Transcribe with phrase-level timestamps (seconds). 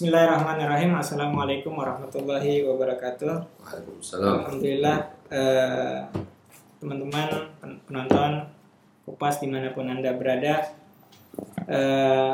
[0.00, 0.96] Bismillahirrahmanirrahim.
[0.96, 3.36] Assalamualaikum warahmatullahi wabarakatuh.
[3.60, 4.48] Waalaikumsalam.
[4.48, 4.96] Alhamdulillah
[5.28, 6.00] eh,
[6.80, 7.28] teman-teman
[7.60, 8.48] pen- penonton
[9.04, 10.72] Kupas di mana pun anda berada.
[11.68, 12.32] eh,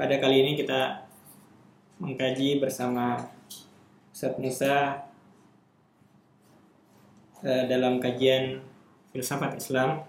[0.00, 1.04] pada kali ini kita
[2.00, 3.20] mengkaji bersama
[4.08, 5.04] Ustadz Musa
[7.44, 8.64] eh, dalam kajian
[9.12, 10.08] filsafat Islam.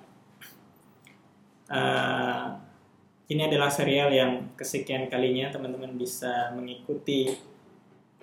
[1.67, 2.68] Eh,
[3.29, 7.29] ini adalah serial yang kesekian kalinya teman-teman bisa mengikuti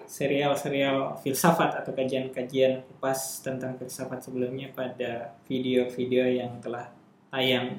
[0.07, 6.91] serial-serial filsafat atau kajian-kajian kupas tentang filsafat sebelumnya pada video-video yang telah
[7.31, 7.79] tayang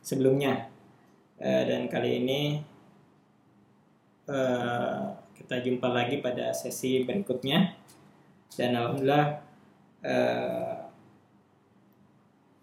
[0.00, 0.68] sebelumnya.
[1.40, 2.40] Eh, dan kali ini
[4.28, 5.04] eh,
[5.36, 7.76] kita jumpa lagi pada sesi berikutnya.
[8.52, 9.26] Dan alhamdulillah
[10.04, 10.76] eh,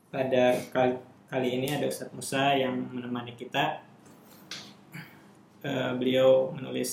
[0.09, 3.81] pada kali, kali ini ada Ustadz Musa yang menemani kita.
[5.65, 6.91] Eh, beliau menulis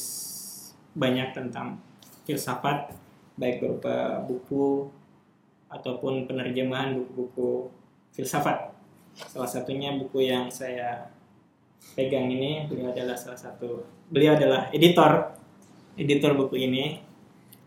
[0.96, 1.76] banyak tentang
[2.24, 2.96] filsafat
[3.36, 4.88] baik berupa buku
[5.68, 7.68] ataupun penerjemahan buku-buku
[8.16, 8.72] filsafat.
[9.12, 11.12] Salah satunya buku yang saya
[11.92, 15.34] pegang ini beliau adalah salah satu beliau adalah editor
[15.98, 17.02] editor buku ini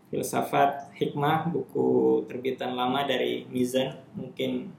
[0.08, 4.72] filsafat hikmah buku terbitan lama dari Mizan mungkin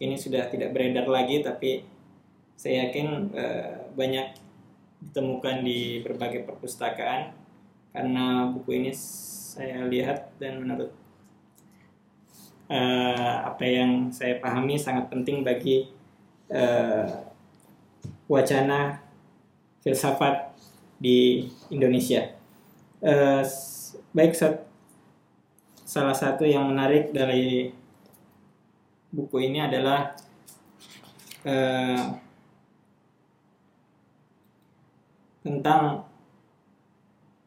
[0.00, 1.84] ini sudah tidak beredar lagi tapi
[2.56, 4.36] saya yakin eh, banyak
[5.00, 7.32] ditemukan di berbagai perpustakaan
[7.92, 10.92] karena buku ini saya lihat dan menurut
[12.72, 15.88] eh, apa yang saya pahami sangat penting bagi
[16.48, 17.12] eh,
[18.28, 19.04] wacana
[19.84, 20.52] filsafat
[21.00, 22.36] di Indonesia.
[23.00, 24.36] S- baik
[25.90, 27.72] salah satu yang menarik dari
[29.10, 30.14] buku ini adalah
[31.46, 32.04] eh,
[35.42, 36.06] tentang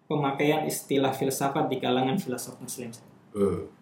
[0.07, 2.91] pemakaian istilah filsafat di kalangan filosof Muslim.
[3.33, 3.73] Hmm.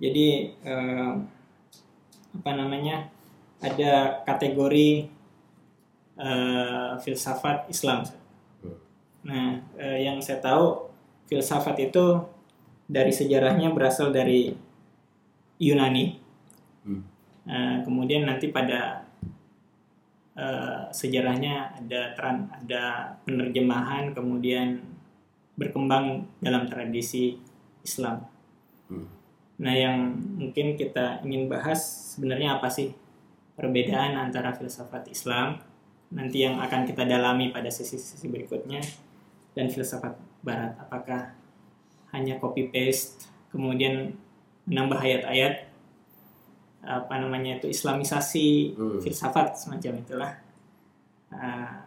[0.00, 1.12] Jadi eh,
[2.30, 3.12] apa namanya
[3.60, 5.12] ada kategori
[6.16, 8.08] eh, filsafat Islam.
[8.64, 8.78] Hmm.
[9.28, 10.88] Nah, eh, yang saya tahu
[11.28, 12.24] filsafat itu
[12.88, 14.56] dari sejarahnya berasal dari
[15.60, 16.29] Yunani.
[16.84, 17.02] Hmm.
[17.48, 19.04] Eh, kemudian nanti pada
[20.36, 24.80] eh, sejarahnya ada tran, ada penerjemahan, kemudian
[25.56, 27.36] berkembang dalam tradisi
[27.84, 28.24] Islam.
[28.88, 29.08] Hmm.
[29.60, 31.80] Nah, yang mungkin kita ingin bahas
[32.16, 32.96] sebenarnya apa sih
[33.60, 35.60] perbedaan antara filsafat Islam
[36.10, 38.80] nanti yang akan kita dalami pada sesi-sesi berikutnya
[39.52, 40.74] dan filsafat Barat.
[40.80, 41.36] Apakah
[42.10, 44.16] hanya copy paste kemudian
[44.66, 45.69] menambah ayat-ayat
[46.80, 48.98] apa namanya itu Islamisasi Hmm.
[48.98, 50.32] filsafat semacam itulah.
[51.30, 51.84] Ah,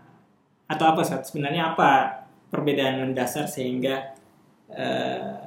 [0.70, 1.26] atau apa Sat?
[1.26, 4.14] Sebenarnya apa perbedaan mendasar sehingga
[4.70, 5.38] eh,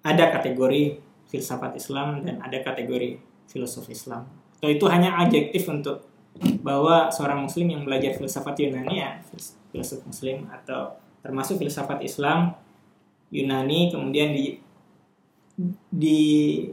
[0.00, 0.96] ada kategori
[1.28, 4.24] filsafat Islam dan ada kategori filosof Islam.
[4.56, 6.08] Atau itu hanya adjektif untuk
[6.62, 12.54] bahwa seorang muslim yang belajar filsafat Yunani ya fils- filosof muslim atau termasuk filsafat Islam
[13.28, 14.56] Yunani kemudian di,
[15.90, 16.18] di,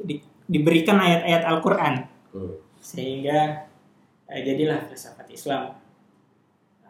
[0.06, 1.96] di- diberikan ayat-ayat Al-Qur'an
[2.36, 2.52] Hmm.
[2.84, 3.64] sehingga
[4.28, 5.72] eh, jadilah filsafat Islam.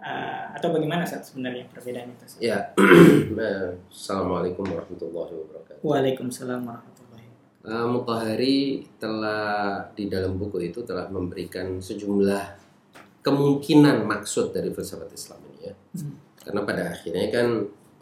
[0.02, 2.26] Ah, atau bagaimana Sat, sebenarnya perbedaan itu?
[2.42, 2.74] Ya.
[3.94, 5.82] Assalamualaikum warahmatullahi wabarakatuh.
[5.82, 7.66] Waalaikumsalam warahmatullahi wabarakatuh.
[7.66, 12.46] Uh, Mutahari telah di dalam buku itu telah memberikan sejumlah
[13.26, 15.74] kemungkinan maksud dari filsafat Islam ini ya.
[15.74, 16.18] Hmm.
[16.38, 17.48] Karena pada akhirnya kan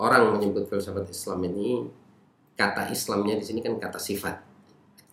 [0.04, 1.88] orang menyebut filsafat Islam ini
[2.60, 4.53] kata Islamnya di sini kan kata sifat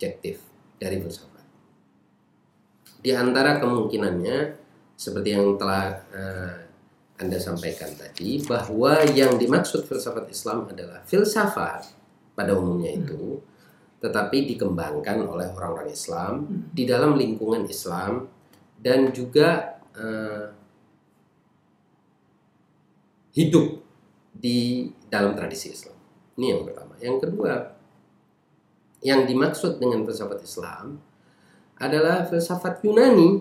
[0.01, 0.41] adjektif
[0.81, 1.45] dari filsafat.
[3.05, 4.57] Di antara kemungkinannya
[4.97, 6.57] seperti yang telah eh,
[7.21, 11.93] Anda sampaikan tadi bahwa yang dimaksud filsafat Islam adalah filsafat
[12.33, 13.45] pada umumnya itu
[14.01, 18.25] tetapi dikembangkan oleh orang-orang Islam di dalam lingkungan Islam
[18.81, 20.49] dan juga eh,
[23.37, 23.85] hidup
[24.33, 25.97] di dalam tradisi Islam.
[26.41, 26.97] Ini yang pertama.
[26.97, 27.80] Yang kedua,
[29.01, 31.01] yang dimaksud dengan filsafat Islam
[31.81, 33.41] adalah filsafat Yunani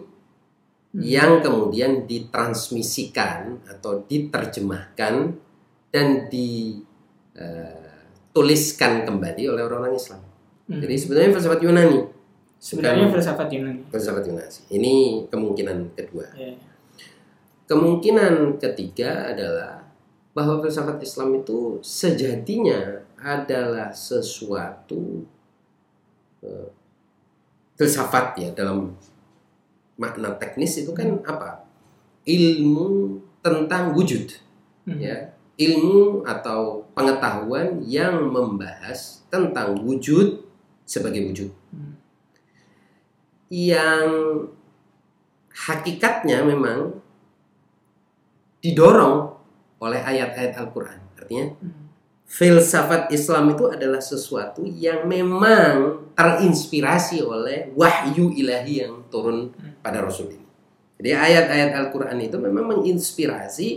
[0.95, 5.35] yang kemudian ditransmisikan atau diterjemahkan
[5.93, 7.45] dan dituliskan
[9.05, 10.23] kembali oleh orang-orang Islam.
[10.65, 10.81] Hmm.
[10.81, 11.99] Jadi sebenarnya filsafat Yunani,
[12.57, 13.81] sebenarnya bukan- filsafat Yunani.
[13.91, 14.59] filsafat Yunani.
[14.73, 14.93] Ini
[15.29, 16.25] kemungkinan kedua.
[16.33, 16.57] Ya.
[17.69, 19.85] Kemungkinan ketiga adalah
[20.33, 25.21] bahwa filsafat Islam itu sejatinya adalah sesuatu
[26.43, 26.67] eh,
[27.75, 28.95] filsafat ya dalam
[29.99, 31.63] makna teknis itu kan apa?
[32.23, 34.47] Ilmu tentang wujud
[34.87, 34.97] Hmm.
[34.97, 40.41] ya ilmu atau pengetahuan yang membahas tentang wujud
[40.87, 41.99] sebagai wujud Hmm.
[43.51, 44.07] yang
[45.51, 47.03] hakikatnya memang
[48.63, 49.35] didorong
[49.79, 50.99] oleh ayat-ayat Al-Quran.
[51.19, 51.88] Artinya Hmm.
[52.29, 59.49] Filsafat Islam itu adalah sesuatu yang memang terinspirasi oleh wahyu ilahi yang turun
[59.81, 60.47] pada Rasul ini.
[61.01, 63.69] Jadi ayat-ayat Al-Quran itu memang menginspirasi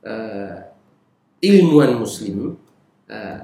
[0.00, 0.58] eh,
[1.44, 2.56] ilmuwan Muslim,
[3.04, 3.42] eh,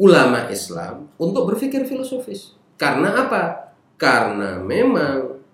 [0.00, 2.56] ulama Islam untuk berpikir filosofis.
[2.80, 3.74] Karena apa?
[4.00, 5.44] Karena memang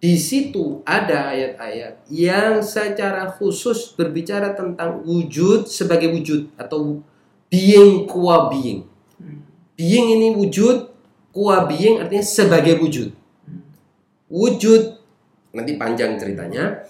[0.00, 7.04] di situ ada ayat-ayat yang secara khusus berbicara tentang wujud sebagai wujud atau
[7.48, 8.86] being qua being.
[9.18, 9.42] Hmm.
[9.76, 10.90] Being ini wujud,
[11.30, 13.12] qua being artinya sebagai wujud.
[14.32, 14.82] Wujud
[15.52, 16.84] nanti panjang ceritanya.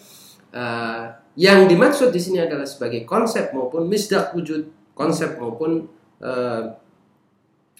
[0.54, 1.02] Eh,
[1.36, 5.84] yang dimaksud di sini adalah sebagai konsep maupun misdak wujud, konsep maupun
[6.22, 6.62] eh,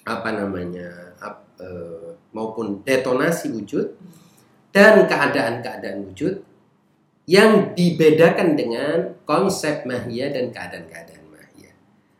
[0.06, 3.96] apa namanya ap- eh, maupun detonasi wujud
[4.76, 6.44] dan keadaan-keadaan wujud
[7.26, 11.72] yang dibedakan dengan konsep mahia dan keadaan-keadaan mahia.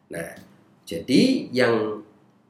[0.08, 0.45] Nah,
[0.86, 2.06] jadi yang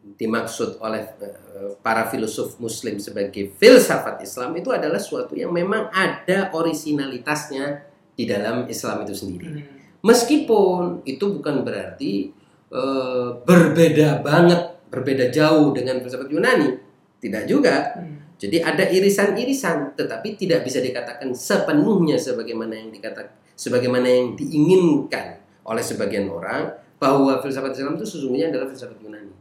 [0.06, 6.52] dimaksud oleh eh, para filosof muslim sebagai filsafat Islam itu adalah suatu yang memang ada
[6.52, 9.48] orisinalitasnya di dalam Islam itu sendiri.
[9.50, 9.64] Hmm.
[10.04, 12.30] Meskipun itu bukan berarti
[12.70, 16.70] eh, berbeda banget, berbeda jauh dengan filsafat Yunani.
[17.16, 17.96] Tidak juga.
[17.96, 18.36] Hmm.
[18.36, 25.80] Jadi ada irisan-irisan, tetapi tidak bisa dikatakan sepenuhnya sebagaimana yang dikatakan sebagaimana yang diinginkan oleh
[25.80, 29.34] sebagian orang bahwa filsafat Islam itu sesungguhnya adalah filsafat Yunani.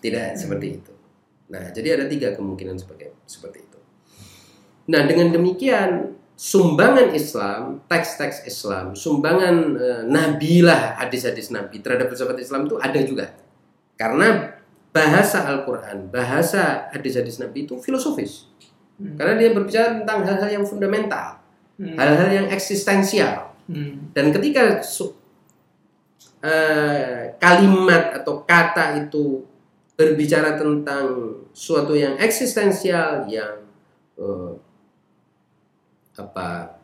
[0.00, 0.92] Tidak seperti itu.
[1.46, 3.78] Nah, jadi ada tiga kemungkinan sebagai seperti itu.
[4.90, 12.68] Nah, dengan demikian sumbangan Islam, teks-teks Islam, sumbangan eh, nabilah hadis-hadis nabi terhadap filsafat Islam
[12.68, 13.32] itu ada juga.
[13.96, 14.52] Karena
[14.92, 18.48] bahasa Al-Qur'an, bahasa hadis-hadis nabi itu filosofis.
[19.00, 19.16] Hmm.
[19.16, 21.40] Karena dia berbicara tentang hal-hal yang fundamental,
[21.76, 21.92] Hmm.
[21.96, 23.52] hal-hal yang eksistensial.
[23.68, 24.08] Hmm.
[24.16, 24.80] Dan ketika
[26.46, 29.42] eh, kalimat atau kata itu
[29.98, 33.66] berbicara tentang suatu yang eksistensial, yang
[34.14, 34.52] eh,
[36.16, 36.80] apa,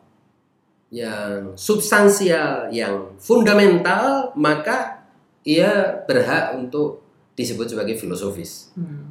[0.93, 5.01] yang substansial, yang fundamental, maka
[5.41, 7.01] ia berhak untuk
[7.33, 8.69] disebut sebagai filosofis.
[8.77, 9.09] Hmm.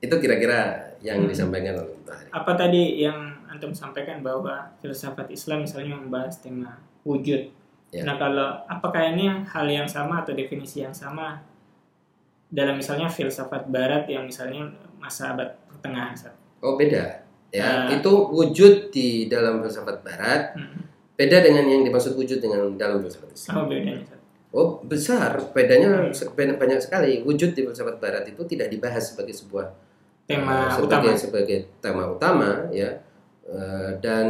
[0.00, 1.28] Itu kira-kira yang Hmm.
[1.28, 2.32] disampaikan oleh Mbak.
[2.32, 7.52] Apa tadi yang antum sampaikan bahwa filsafat Islam misalnya membahas tema wujud.
[7.94, 8.02] Ya.
[8.02, 11.38] Nah kalau apakah ini hal yang sama atau definisi yang sama
[12.50, 14.66] dalam misalnya filsafat Barat yang misalnya
[14.98, 16.10] masa abad pertengahan?
[16.58, 17.94] Oh beda, ya Nah.
[17.94, 20.82] itu wujud di dalam filsafat Barat Hmm.
[21.14, 23.54] beda dengan yang dimaksud wujud dengan dalam filsafat Islam.
[23.54, 23.94] Apa bedanya?
[24.50, 26.58] Oh besar, bedanya Hmm.
[26.58, 27.22] banyak sekali.
[27.22, 29.70] Wujud di filsafat Barat itu tidak dibahas sebagai sebuah
[30.24, 31.04] Tema eh, utama.
[31.04, 32.90] sebagai sebagai tema utama, ya.
[33.44, 34.26] Eh, dan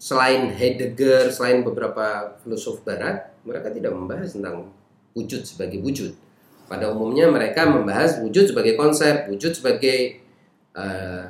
[0.00, 4.72] selain Heidegger, selain beberapa filosof Barat, mereka tidak membahas tentang
[5.12, 6.16] wujud sebagai wujud.
[6.64, 10.24] Pada umumnya mereka membahas wujud sebagai konsep, wujud sebagai
[10.72, 11.24] eh,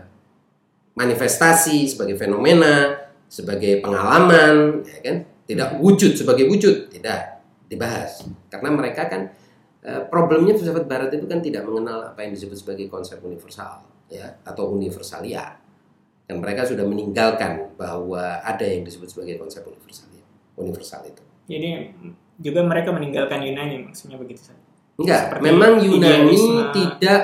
[0.95, 2.95] manifestasi, sebagai fenomena,
[3.27, 5.17] sebagai pengalaman, ya kan?
[5.51, 8.23] Tidak wujud sebagai wujud, tidak dibahas.
[8.47, 9.35] Karena mereka kan
[9.83, 14.39] eh, problemnya filsafat barat itu kan tidak mengenal apa yang disebut sebagai konsep universal, ya,
[14.47, 15.59] atau universalia.
[16.31, 20.07] Dan mereka sudah meninggalkan bahwa ada yang disebut sebagai konsep universal,
[20.55, 21.23] universal itu.
[21.51, 21.91] Jadi
[22.39, 24.39] juga mereka meninggalkan Yunani maksudnya begitu.
[24.39, 24.55] Ustaz?
[24.95, 26.63] Enggak, Seperti memang Yunani idealisme.
[26.71, 27.23] tidak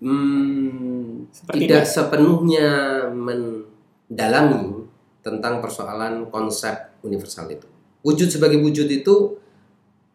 [0.00, 1.92] hmm, Seperti tidak itu.
[1.92, 2.70] sepenuhnya
[3.12, 4.88] mendalami
[5.20, 7.68] tentang persoalan konsep universal itu.
[8.00, 9.36] Wujud sebagai wujud itu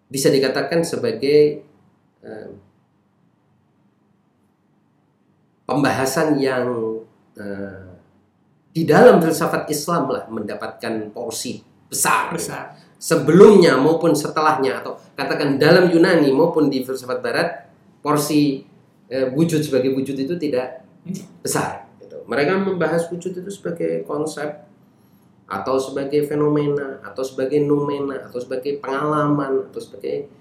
[0.10, 1.62] bisa dikatakan sebagai
[2.26, 2.50] eh,
[5.70, 6.66] pembahasan yang
[7.38, 7.91] eh,
[8.72, 11.60] di dalam filsafat Islam lah mendapatkan porsi
[11.92, 12.64] besar besar.
[13.02, 17.68] sebelumnya maupun setelahnya atau katakan dalam Yunani maupun di filsafat Barat
[18.00, 18.62] porsi
[19.12, 20.86] eh, wujud sebagai wujud itu tidak
[21.42, 21.90] besar.
[21.98, 22.22] Gitu.
[22.30, 24.70] Mereka membahas wujud itu sebagai konsep
[25.52, 30.32] atau sebagai fenomena atau sebagai nomena atau sebagai pengalaman atau sebagai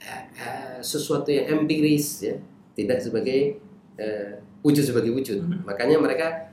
[0.00, 2.34] eh, eh, sesuatu yang empiris ya
[2.72, 3.60] tidak sebagai
[4.00, 5.44] eh, wujud sebagai wujud.
[5.44, 5.68] Mhm.
[5.68, 6.47] Makanya mereka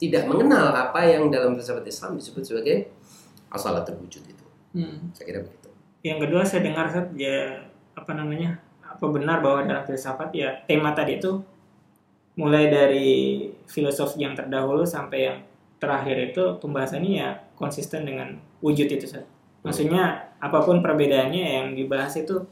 [0.00, 2.88] tidak mengenal apa yang dalam filsafat Islam disebut sebagai
[3.52, 4.46] asalatul wujud itu.
[4.72, 5.12] Hmm.
[5.12, 5.68] Saya kira begitu.
[6.00, 6.88] Yang kedua saya dengar
[7.20, 8.56] ya apa namanya?
[8.80, 11.44] Apa benar bahwa dalam filsafat ya tema tadi itu
[12.40, 13.10] mulai dari
[13.68, 15.38] filosof yang terdahulu sampai yang
[15.76, 17.28] terakhir itu pembahasannya ya
[17.60, 19.28] konsisten dengan wujud itu Ustaz.
[19.60, 22.48] Maksudnya apa pun perbedaannya yang dibahas itu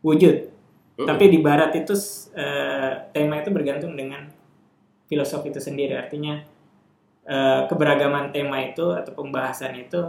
[0.00, 0.48] wujud.
[0.48, 1.04] Mm-mm.
[1.04, 1.92] Tapi di barat itu
[2.32, 4.24] eh, tema itu bergantung dengan
[5.04, 5.92] filosofi itu sendiri.
[5.96, 6.40] Artinya
[7.26, 10.02] eh, keberagaman tema itu atau pembahasan itu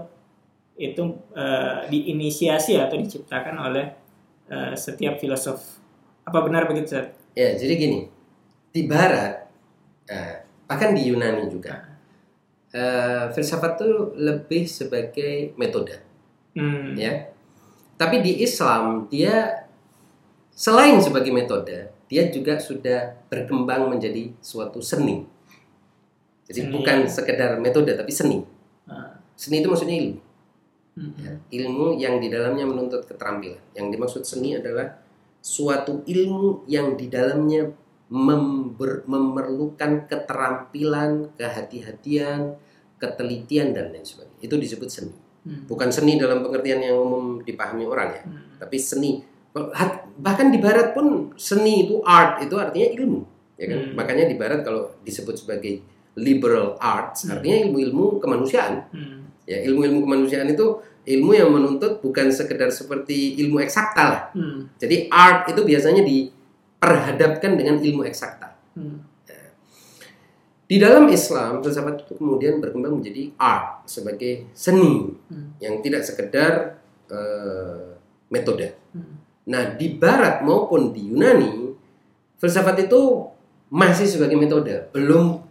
[0.79, 1.03] itu
[1.35, 3.85] eh, diinisiasi atau diciptakan oleh
[4.49, 5.59] eh, setiap filosof.
[6.23, 6.93] Apa benar begitu?
[6.93, 7.09] Ustaz?
[7.33, 7.99] Ya, jadi gini,
[8.69, 9.47] di Barat,
[10.09, 11.85] eh, bahkan di Yunani juga,
[12.73, 15.95] eh, filsafat itu lebih sebagai metode,
[16.57, 16.97] Hmm.
[16.97, 17.29] ya.
[17.97, 19.67] Tapi di Islam dia
[20.49, 25.23] selain sebagai metode, dia juga sudah berkembang menjadi suatu seni.
[26.49, 26.73] Jadi Seni.
[26.73, 28.41] bukan sekedar metode, tapi seni.
[28.83, 30.17] Ah, Seni itu maksudnya ilmu.
[30.97, 31.11] hmm.
[31.15, 31.31] ya.
[31.55, 33.61] Ilmu yang di dalamnya menuntut keterampilan.
[33.71, 34.97] Yang dimaksud seni adalah
[35.39, 37.69] suatu ilmu yang di dalamnya
[38.09, 42.57] member- memerlukan keterampilan, kehati-hatian,
[42.97, 44.41] ketelitian dan lain sebagainya.
[44.41, 45.13] Itu disebut seni.
[45.39, 45.63] Hmm.
[45.69, 48.57] Bukan seni dalam pengertian yang umum dipahami orang ya, Hmm.
[48.59, 49.23] tapi seni.
[50.19, 53.21] Bahkan di barat pun seni itu art itu artinya ilmu,
[53.55, 53.79] ya kan?
[53.79, 53.93] Hmm.
[53.95, 55.79] Makanya di barat kalau disebut sebagai
[56.19, 57.39] liberal arts Hmm.
[57.39, 58.91] artinya ilmu-ilmu kemanusiaan.
[58.91, 59.31] Hmm.
[59.47, 60.77] Ya, ilmu-ilmu kemanusiaan itu
[61.09, 64.21] ilmu yang menuntut bukan sekedar seperti ilmu eksakta lah.
[64.35, 64.69] Hmm.
[64.77, 68.53] Jadi art itu biasanya diperhadapkan dengan ilmu eksakta.
[68.77, 69.09] Hmm.
[70.69, 75.57] Di dalam Islam, filsafat itu kemudian berkembang menjadi art sebagai seni Hmm.
[75.57, 76.77] yang tidak sekedar
[77.09, 77.97] eh,
[78.29, 78.77] metode.
[78.93, 79.17] Hmm.
[79.49, 81.73] Nah, di Barat maupun di Yunani,
[82.37, 83.25] filsafat itu
[83.73, 85.41] masih sebagai metode, belum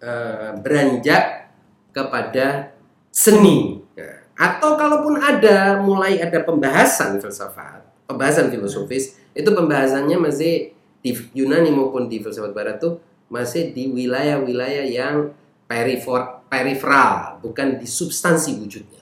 [0.00, 1.52] eh, beranjak
[1.94, 2.72] kepada
[3.12, 3.84] seni.
[3.94, 11.72] Nah, atau kalaupun ada mulai ada pembahasan filsafat, pembahasan filosofis, itu pembahasannya masih di Yunani
[11.72, 15.30] maupun di filsafat Barat tuh masih di wilayah-wilayah yang
[15.70, 19.00] perifor, periferal, bukan di substansi wujudnya.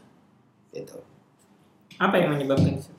[0.68, 1.00] Gitu.
[1.96, 2.92] Apa yang menyebabkan itu?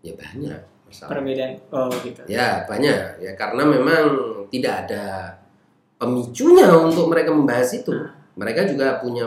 [0.00, 1.10] Ya banyak masalah.
[1.12, 1.52] perbedaan?
[1.70, 2.20] Oh gitu.
[2.26, 4.04] Ya banyak ya karena memang
[4.48, 5.04] tidak ada
[6.04, 7.90] pemicunya untuk mereka membahas itu.
[7.90, 9.24] Nah, Mereka juga punya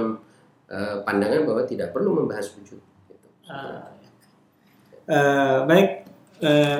[0.67, 2.77] eh, pandangan bahwa tidak perlu membahas wujud.
[3.07, 3.27] Gitu.
[3.49, 3.87] ah,
[5.07, 5.89] eh, baik.
[6.37, 6.79] eh,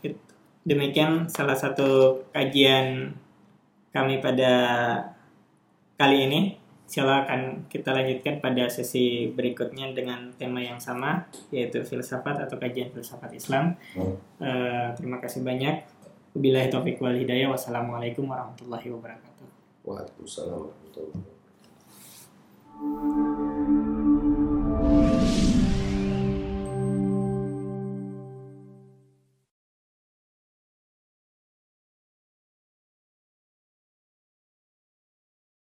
[0.00, 0.24] it-
[0.64, 3.12] demikian salah satu kajian
[3.92, 4.54] kami pada
[5.96, 6.40] kali ini.
[6.86, 13.34] Silakan kita lanjutkan pada sesi berikutnya dengan tema yang sama, yaitu filsafat atau kajian filsafat
[13.34, 13.74] Islam.
[13.98, 14.14] Hmm.
[14.38, 15.82] Eh, terima kasih banyak.
[16.36, 17.48] Wabillahi taufiq wal hidayah.
[17.48, 19.48] Wassalamualaikum warahmatullahi wabarakatuh.
[19.88, 23.35] Waalaikumsalam warahmatullahi wabarakatuh.